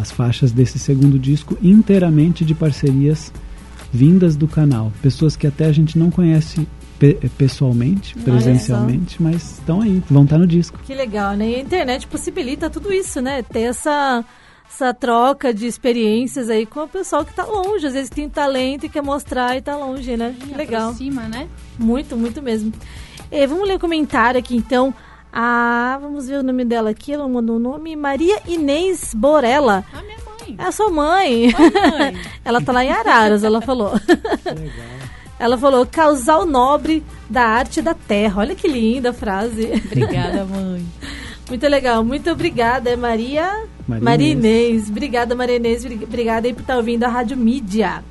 [0.00, 3.32] as faixas desse segundo disco inteiramente de parcerias
[3.92, 4.92] vindas do canal.
[5.00, 6.66] Pessoas que até a gente não conhece
[6.98, 10.78] pe- pessoalmente, Olha presencialmente, mas estão aí, vão estar no disco.
[10.84, 11.48] Que legal, né?
[11.50, 13.42] E a internet possibilita tudo isso, né?
[13.42, 14.24] Ter essa,
[14.68, 17.86] essa troca de experiências aí com o pessoal que tá longe.
[17.86, 20.34] Às vezes tem talento e quer mostrar e tá longe, né?
[20.38, 20.90] Que legal.
[20.90, 21.48] Aproxima, né?
[21.78, 22.72] Muito, muito mesmo.
[23.30, 24.94] E vamos ler o comentário aqui então.
[25.32, 27.12] Ah, vamos ver o nome dela aqui.
[27.12, 29.84] Ela mandou o nome Maria Inês Borella.
[29.92, 30.56] A minha mãe.
[30.58, 31.46] É a sua mãe.
[31.46, 32.20] Oi, mãe.
[32.44, 33.92] ela tá lá em Araras, ela falou.
[35.38, 38.40] Ela falou, causal nobre da arte da terra.
[38.40, 39.70] Olha que linda a frase.
[39.84, 40.82] Obrigada, mãe.
[41.48, 44.68] Muito legal, muito obrigada, é Maria, Maria Maria Inês.
[44.70, 44.90] Inês.
[44.90, 45.84] Obrigada, Maria Inês.
[45.84, 48.02] Bri- Obrigada aí por estar ouvindo a Rádio Mídia.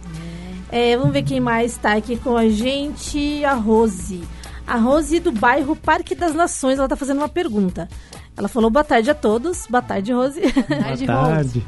[0.72, 3.44] É, vamos ver quem mais está aqui com a gente.
[3.46, 4.24] A Rose.
[4.66, 6.78] A Rose do bairro Parque das Nações.
[6.78, 7.88] Ela está fazendo uma pergunta.
[8.38, 9.66] Ela falou boa tarde a todos.
[9.70, 10.42] Boa tarde, Rose.
[10.68, 11.64] Tarde, Boa tarde.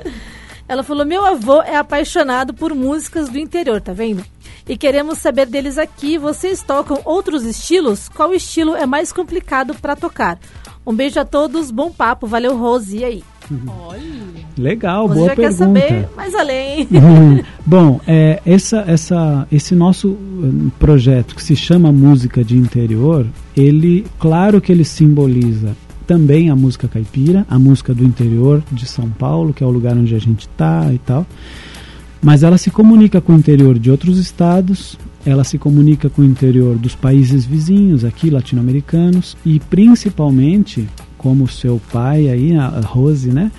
[0.67, 4.25] Ela falou: Meu avô é apaixonado por músicas do interior, tá vendo?
[4.67, 6.17] E queremos saber deles aqui.
[6.17, 8.09] Vocês tocam outros estilos?
[8.09, 10.37] Qual estilo é mais complicado para tocar?
[10.85, 12.97] Um beijo a todos, bom papo, valeu, Rose.
[12.97, 13.23] E aí?
[13.67, 14.01] Olha.
[14.57, 15.79] Legal, Você boa já pergunta.
[15.79, 16.87] quer saber mais além?
[16.91, 17.43] Uhum.
[17.65, 24.05] Bom, é, essa, essa, esse nosso hum, projeto que se chama Música de Interior, ele,
[24.19, 25.75] claro que ele simboliza
[26.07, 29.95] também a música caipira, a música do interior de São Paulo, que é o lugar
[29.95, 31.27] onde a gente está e tal.
[32.21, 36.25] Mas ela se comunica com o interior de outros estados, ela se comunica com o
[36.25, 40.87] interior dos países vizinhos aqui, latino-americanos, e principalmente,
[41.27, 43.51] como seu pai aí, a a Rose, né?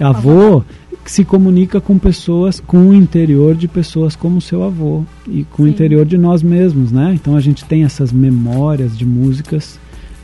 [0.00, 0.64] Avô,
[1.04, 5.62] se comunica com pessoas, com o interior de pessoas como seu avô e com Sim.
[5.62, 7.12] o interior de nós mesmos, né?
[7.14, 9.78] Então a gente tem essas memórias de músicas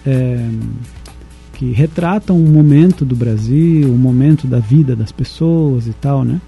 [0.05, 0.49] é,
[1.53, 6.41] que retratam um momento do Brasil, um momento da vida das pessoas e tal, né?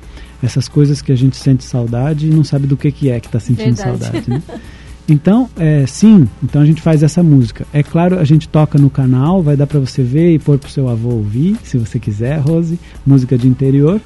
[0.42, 3.28] Essas coisas que a gente sente saudade e não sabe do que, que é que
[3.28, 4.00] está sentindo Verdade.
[4.00, 4.42] saudade, né?
[5.08, 7.66] Então, é, sim, então a gente faz essa música.
[7.72, 10.70] É claro, a gente toca no canal, vai dar para você ver e pôr pro
[10.70, 14.00] seu avô ouvir, se você quiser, Rose, música de interior.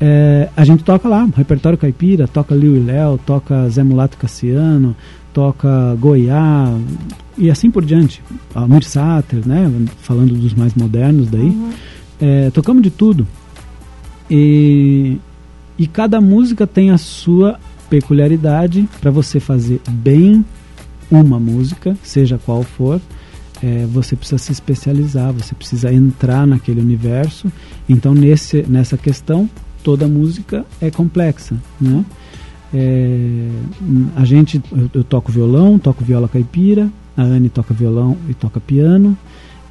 [0.00, 4.96] É, a gente toca lá, repertório caipira, toca Liu e Léo, toca Zé Mulato Cassiano,
[5.32, 6.74] toca Goiá
[7.36, 8.22] e assim por diante.
[8.54, 11.42] Almir Sater, né, falando dos mais modernos daí.
[11.42, 11.70] Uhum.
[12.20, 13.26] É, tocamos de tudo.
[14.30, 15.18] E,
[15.78, 17.58] e cada música tem a sua
[17.90, 20.44] peculiaridade para você fazer bem
[21.10, 23.00] uma música, seja qual for.
[23.62, 27.52] É, você precisa se especializar, você precisa entrar naquele universo.
[27.88, 29.50] Então, nesse, nessa questão,
[29.82, 32.04] toda música é complexa, né?
[32.72, 33.48] É,
[34.14, 38.60] a gente, eu, eu, toco violão, toco viola caipira, a Anne toca violão e toca
[38.60, 39.18] piano,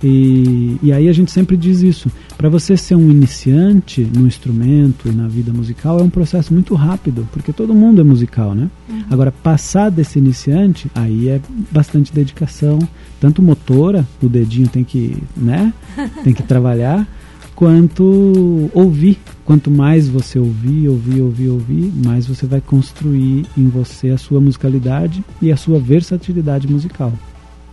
[0.03, 2.09] e, e aí a gente sempre diz isso.
[2.38, 6.73] Para você ser um iniciante no instrumento e na vida musical é um processo muito
[6.73, 8.69] rápido, porque todo mundo é musical, né?
[8.88, 9.03] Uhum.
[9.09, 12.79] Agora, passar desse iniciante, aí é bastante dedicação,
[13.19, 15.73] tanto motora, o dedinho tem que, né?
[16.23, 17.07] Tem que trabalhar,
[17.55, 19.17] quanto ouvir.
[19.43, 24.39] Quanto mais você ouvir, ouvir, ouvir, ouvir, mais você vai construir em você a sua
[24.39, 27.12] musicalidade e a sua versatilidade musical.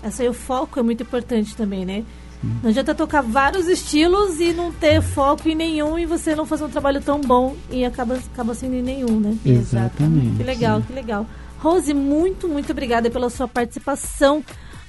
[0.07, 2.05] Essa aí, o foco é muito importante também, né?
[2.41, 2.57] Sim.
[2.63, 6.65] Não adianta tocar vários estilos e não ter foco em nenhum e você não fazer
[6.65, 9.37] um trabalho tão bom e acaba, acaba sendo em nenhum, né?
[9.45, 10.37] Exatamente.
[10.37, 11.27] Que legal, que legal.
[11.59, 14.45] Rose, muito, muito obrigada pela sua participação.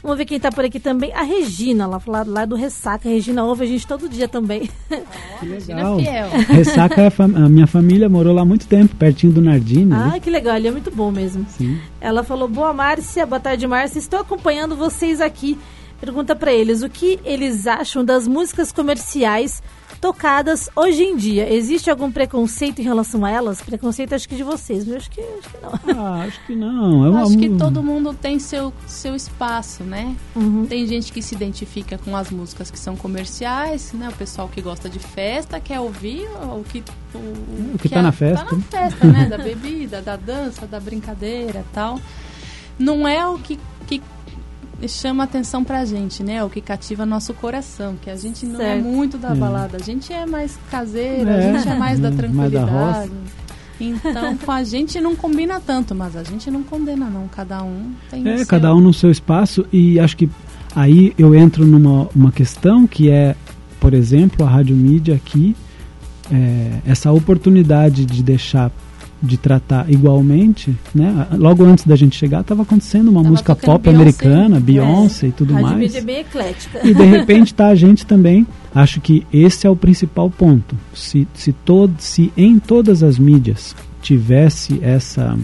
[0.08, 1.12] Vamos ver quem está por aqui também.
[1.12, 3.10] A Regina, lá, lá, lá do Ressaca.
[3.10, 4.70] A Regina ouve a gente todo dia também.
[5.38, 5.98] Que legal.
[6.48, 9.91] Ressaca, é a, a, minha família morou lá há muito tempo, pertinho do Nardini.
[9.91, 10.56] Ah, que legal.
[10.56, 11.46] Ele é muito bom mesmo.
[11.50, 11.78] Sim.
[12.00, 14.00] Ela falou, boa Márcia, boa tarde Márcia.
[14.00, 15.60] Estou acompanhando vocês aqui.
[16.00, 19.62] Pergunta para eles o que eles acham das músicas comerciais
[20.00, 21.52] tocadas hoje em dia.
[21.52, 23.62] Existe algum preconceito em relação a elas?
[23.62, 26.06] Preconceito acho que de vocês, mas acho que, acho que não.
[26.06, 27.06] Ah, acho que não.
[27.06, 27.24] É uma...
[27.24, 30.16] Acho que todo mundo tem seu, seu espaço, né?
[30.36, 30.66] Uhum.
[30.66, 34.10] Tem gente que se identifica com as músicas que são comerciais, né?
[34.10, 36.84] O pessoal que gosta de festa quer ouvir o que...
[37.14, 38.46] O, o que, está na festa.
[38.46, 39.26] Tá na festa, né?
[39.26, 42.00] da bebida, da dança, da brincadeira tal.
[42.78, 44.02] Não é o que, que
[44.88, 46.44] chama atenção pra gente, né?
[46.44, 48.80] O que cativa nosso coração, que a gente não é certo.
[48.80, 52.12] é muito da balada, a gente é mais caseira, é, a gente é mais da
[52.12, 52.72] tranquilidade.
[52.72, 53.16] Mais da
[53.80, 57.92] então, com a gente não combina tanto, mas a gente não condena não, cada um
[58.10, 58.48] tem É, seu...
[58.48, 60.30] cada um no seu espaço e acho que
[60.76, 63.36] aí eu entro numa uma questão que é,
[63.80, 65.56] por exemplo, a rádio mídia aqui,
[66.32, 68.72] é, essa oportunidade de deixar
[69.22, 71.28] de tratar igualmente, né?
[71.34, 75.30] Logo antes da gente chegar, estava acontecendo uma tava música pop Beyoncé, americana, Beyoncé é,
[75.30, 75.96] e tudo Rádio mais.
[75.96, 76.80] é bem eclética.
[76.88, 78.46] E de repente tá a gente também.
[78.74, 80.76] Acho que esse é o principal ponto.
[80.94, 85.38] Se, se, todo, se em todas as mídias tivesse essa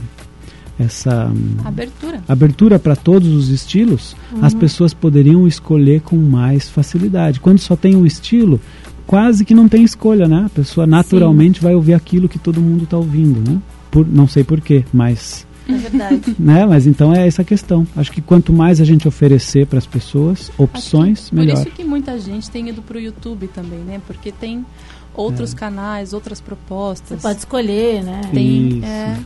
[0.80, 1.32] essa
[1.64, 4.44] abertura abertura para todos os estilos, uhum.
[4.44, 7.40] as pessoas poderiam escolher com mais facilidade.
[7.40, 8.60] Quando só tem um estilo,
[9.06, 10.44] quase que não tem escolha, né?
[10.46, 11.66] A pessoa naturalmente Sim.
[11.66, 13.62] vai ouvir aquilo que todo mundo está ouvindo, né?
[13.92, 15.46] Por, não sei porquê, mas...
[15.68, 16.36] É verdade.
[16.40, 16.66] Né?
[16.66, 17.88] Mas então é essa questão.
[17.96, 21.56] Acho que quanto mais a gente oferecer para as pessoas opções, que, melhor.
[21.56, 24.02] Por isso que muita gente tem ido para o YouTube também, né?
[24.06, 24.66] Porque tem
[25.14, 25.56] outros é.
[25.56, 27.22] canais, outras propostas.
[27.22, 28.22] Você pode escolher, né?
[28.34, 28.86] Tem, isso.
[28.86, 29.20] É,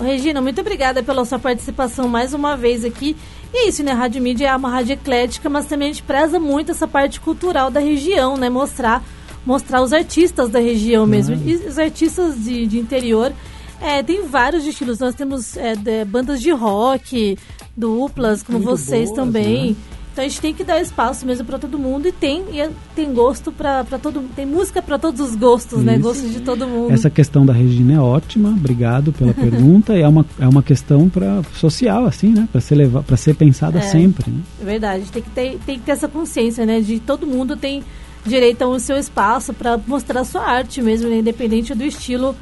[0.00, 3.16] Regina, muito obrigada pela sua participação mais uma vez aqui.
[3.52, 3.92] E é isso, né?
[3.92, 7.20] A Rádio Mídia é uma rádio eclética, mas também a gente preza muito essa parte
[7.20, 8.50] cultural da região, né?
[8.50, 9.04] Mostrar,
[9.46, 11.36] mostrar os artistas da região mesmo.
[11.36, 13.32] E os artistas de, de interior.
[13.80, 14.98] É, tem vários estilos.
[14.98, 17.38] Nós temos é, de, bandas de rock,
[17.76, 19.70] duplas, como muito vocês boas, também.
[19.70, 19.76] Né?
[20.14, 22.70] Então a gente tem que dar espaço mesmo para todo mundo e tem e é,
[22.94, 25.94] tem gosto para todo tem música para todos os gostos, né?
[25.94, 26.02] Isso.
[26.04, 26.08] né?
[26.08, 26.92] Gostos de todo mundo.
[26.92, 29.92] Essa questão da Regina é ótima, obrigado pela pergunta.
[29.96, 32.48] e é uma, é uma questão para social assim, né?
[32.52, 34.38] Para ser levar, para ser pensada é, sempre, né?
[34.62, 36.80] É verdade, tem que ter tem que ter essa consciência, né?
[36.80, 37.82] De todo mundo tem
[38.24, 41.18] direito ao seu espaço para mostrar a sua arte mesmo, né?
[41.18, 42.36] independente do estilo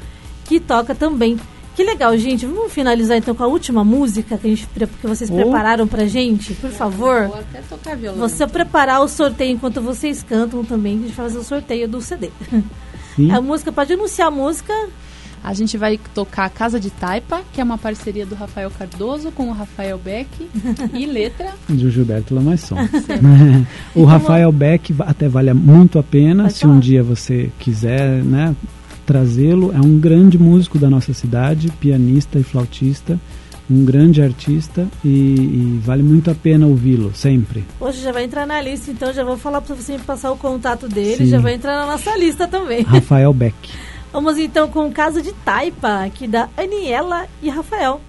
[0.45, 1.39] que toca também.
[1.75, 2.45] Que legal, gente.
[2.45, 5.35] Vamos finalizar então com a última música que, a gente, que vocês oh.
[5.35, 7.27] prepararam pra gente, por favor.
[7.27, 8.19] Vou até tocar violão.
[8.19, 12.01] Você preparar o sorteio enquanto vocês cantam também, a gente vai fazer o sorteio do
[12.01, 12.29] CD.
[13.15, 13.31] Sim.
[13.31, 14.73] A música, pode anunciar a música.
[15.43, 19.49] A gente vai tocar Casa de Taipa, que é uma parceria do Rafael Cardoso com
[19.49, 20.29] o Rafael Beck
[20.93, 22.77] e letra do Gilberto Lamasson.
[23.93, 28.55] o Rafael Beck até vale muito a pena, se um dia você quiser, né,
[29.05, 29.71] trazê-lo.
[29.73, 33.19] É um grande músico da nossa cidade, pianista e flautista,
[33.69, 37.63] um grande artista e, e vale muito a pena ouvi-lo, sempre.
[37.79, 40.37] Hoje já vai entrar na lista, então já vou falar para você me passar o
[40.37, 41.27] contato dele, Sim.
[41.27, 42.81] já vai entrar na nossa lista também.
[42.83, 43.55] Rafael Beck.
[44.11, 47.99] Vamos então com o caso de Taipa, aqui da Aniela e Rafael.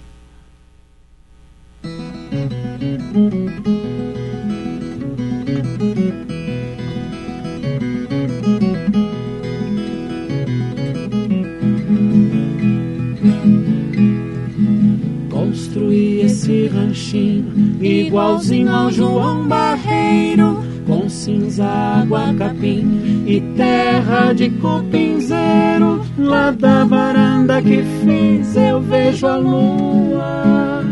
[15.75, 26.01] Construí esse ranchinho igualzinho ao João Barreiro, com cinza, água, capim e terra de cupinzeiro.
[26.17, 30.85] Lá da varanda que fiz eu vejo a lua,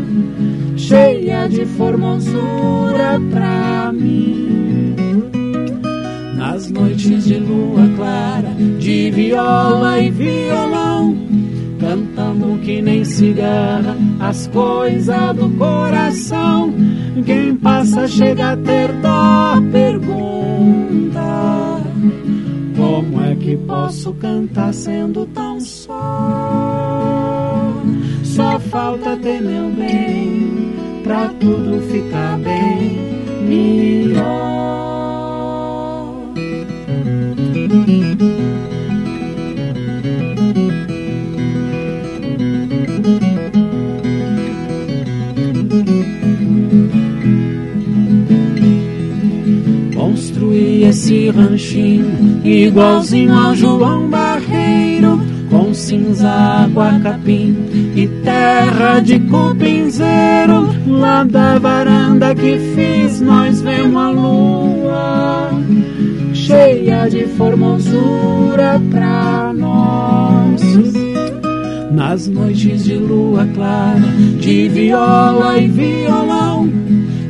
[0.75, 4.95] cheia de formosura pra mim.
[6.35, 11.15] Nas noites de lua clara, de viola e violão,
[11.79, 13.92] cantamos que nem cigarra
[14.29, 16.73] as coisas do coração.
[17.25, 21.21] Quem passa chega a ter dó, pergunta:
[22.75, 25.93] Como é que posso cantar sendo tão só?
[28.23, 32.97] Só falta ter meu bem pra tudo ficar bem
[33.47, 34.53] melhor.
[50.89, 55.17] Esse ranchinho igualzinho ao João Barreiro,
[55.49, 57.55] com cinza, água, capim
[57.95, 60.67] e terra de cupinzeiro.
[60.85, 65.51] Lá da varanda que fiz, nós vemos a lua,
[66.33, 70.61] cheia de formosura pra nós.
[71.93, 74.01] Nas noites de lua clara,
[74.37, 76.69] de viola e violão,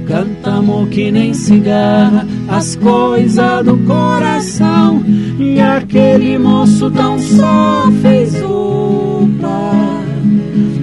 [0.08, 5.04] cantamos que nem cigarra as coisas do coração.
[5.40, 9.72] E aquele moço tão só fez upa.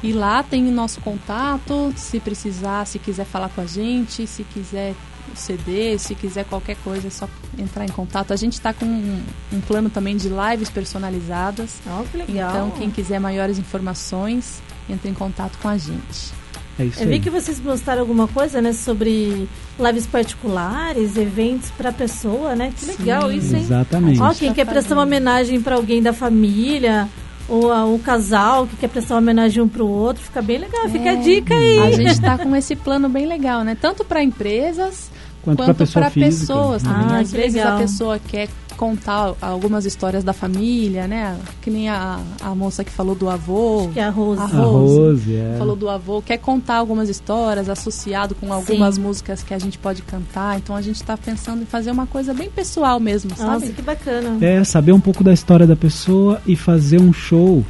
[0.03, 4.45] e lá tem o nosso contato, se precisar, se quiser falar com a gente, se
[4.45, 4.95] quiser
[5.35, 7.29] CD, se quiser qualquer coisa, é só
[7.59, 8.33] entrar em contato.
[8.33, 9.23] A gente está com um,
[9.53, 11.81] um plano também de lives personalizadas.
[11.87, 12.51] Ó, que legal.
[12.51, 16.33] Então, quem quiser maiores informações, entre em contato com a gente.
[16.79, 17.21] É isso Eu vi aí.
[17.21, 19.49] que vocês postaram alguma coisa, né, sobre
[19.79, 22.73] lives particulares, eventos pra pessoa, né?
[22.77, 23.37] Que legal Sim.
[23.39, 23.63] isso, hein?
[23.63, 24.21] Exatamente.
[24.21, 25.17] Ó, quem Tá quer prestar uma fazendo.
[25.17, 27.09] homenagem pra alguém da família,
[27.49, 30.89] ou a- o casal que quer prestar uma homenagem um pro outro, fica bem legal.
[30.89, 31.17] Fica a É.
[31.17, 31.79] dica aí.
[31.81, 33.77] A gente está com esse plano bem legal, né?
[33.81, 35.11] Tanto para empresas
[35.47, 36.93] Quanto, para quanto para pessoas né?
[36.93, 37.17] também.
[37.17, 37.77] Ah, Às que vezes legal.
[37.77, 41.39] a pessoa quer contar algumas histórias da família, né?
[41.63, 43.89] Que nem a, a moça que falou do avô.
[43.95, 44.41] Que é a Rose.
[44.41, 44.99] A A Rose.
[44.99, 45.55] Rose, é.
[45.57, 50.03] Falou do avô, quer contar algumas histórias associado com algumas músicas que a gente pode
[50.03, 50.59] cantar.
[50.59, 53.73] Então a gente está pensando em fazer uma coisa bem pessoal mesmo, Nossa, sabe?
[53.73, 54.45] que bacana.
[54.45, 57.65] É, saber um pouco da história da pessoa e fazer um show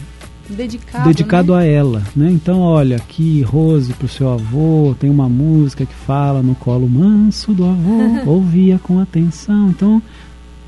[0.48, 1.08] Dedicado.
[1.08, 1.60] dedicado né?
[1.60, 2.30] a ela, né?
[2.30, 7.52] Então, olha, aqui Rose pro seu avô, tem uma música que fala no colo manso
[7.52, 9.68] do avô, ouvia com atenção.
[9.70, 10.02] Então,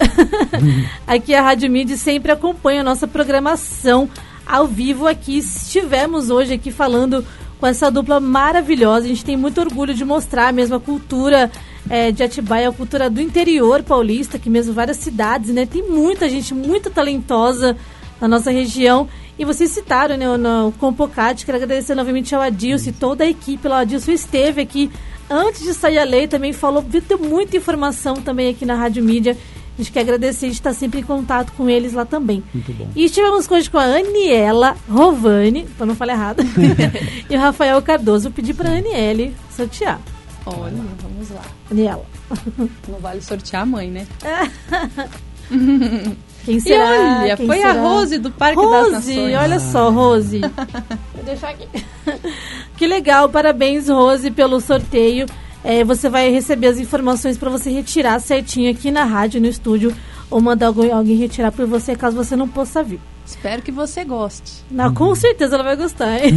[1.07, 4.07] aqui a Rádio Mid sempre acompanha a nossa programação
[4.45, 5.39] ao vivo aqui.
[5.39, 7.25] Estivemos hoje aqui falando
[7.59, 9.05] com essa dupla maravilhosa.
[9.05, 11.51] A gente tem muito orgulho de mostrar mesmo a cultura
[11.89, 15.65] é, de Atibaia, a cultura do interior paulista, que mesmo várias cidades, né?
[15.65, 17.75] Tem muita gente muito talentosa
[18.19, 19.07] na nossa região.
[19.37, 23.27] E vocês citaram né, o, no Compocate, quero agradecer novamente ao Adilson e toda a
[23.27, 23.77] equipe lá.
[23.77, 24.91] O Adilson esteve aqui
[25.29, 29.37] antes de sair a lei, também falou, deu muita informação também aqui na Rádio Mídia.
[29.77, 32.43] A gente quer agradecer, a gente está sempre em contato com eles lá também.
[32.53, 32.87] Muito bom.
[32.95, 36.41] E estivemos hoje com a Aniela Rovani, para não falar errado,
[37.29, 38.23] e o Rafael Cardoso.
[38.23, 39.99] Vou pedir para a Aniele sortear.
[40.45, 41.41] Olha, vamos lá.
[41.69, 42.05] Aniela,
[42.87, 44.07] Não vale sortear a mãe, né?
[46.45, 46.85] quem E será?
[47.21, 47.69] olha, Quem foi será?
[47.71, 49.35] a Rose do Parque das Rose, Nações.
[49.35, 50.39] olha só, Rose.
[51.13, 51.67] Vou deixar aqui.
[52.77, 55.25] que legal, parabéns, Rose, pelo sorteio.
[55.69, 59.93] É, você vai receber as informações para você retirar certinho aqui na rádio, no estúdio,
[60.31, 63.01] ou mandar alguém, alguém retirar por você, caso você não possa vir.
[63.25, 64.63] Espero que você goste.
[64.71, 66.31] Não, com certeza ela vai gostar, hein?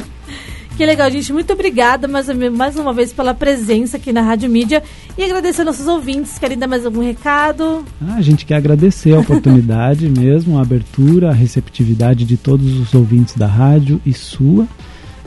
[0.74, 1.30] que legal, gente.
[1.34, 4.82] Muito obrigada mais, uma- mais uma vez pela presença aqui na Rádio Mídia.
[5.18, 6.38] E agradecer aos nossos ouvintes.
[6.38, 7.84] Querem dar mais algum recado?
[8.00, 12.94] Ah, a gente quer agradecer a oportunidade mesmo, a abertura, a receptividade de todos os
[12.94, 14.66] ouvintes da rádio e sua.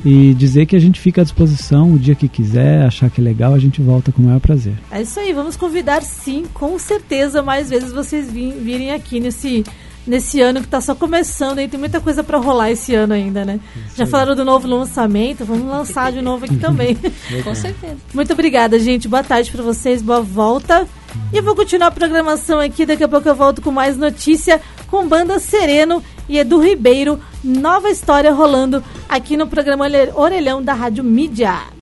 [0.05, 3.23] E dizer que a gente fica à disposição o dia que quiser, achar que é
[3.23, 4.73] legal, a gente volta com o maior prazer.
[4.91, 9.63] É isso aí, vamos convidar sim, com certeza, mais vezes vocês vi- virem aqui nesse,
[10.07, 13.43] nesse ano que tá só começando aí, tem muita coisa para rolar esse ano ainda,
[13.43, 13.59] né?
[13.97, 16.95] Já falaram do novo lançamento, vamos lançar de novo aqui também.
[17.43, 17.97] Com certeza.
[18.13, 19.07] Muito obrigada, gente.
[19.07, 20.87] Boa tarde para vocês, boa volta.
[21.33, 24.61] E eu vou continuar a programação aqui, daqui a pouco eu volto com mais notícia
[24.87, 27.19] com Banda Sereno e Edu Ribeiro.
[27.43, 31.69] Nova história rolando aqui no programa Orelhão da Rádio Mídia.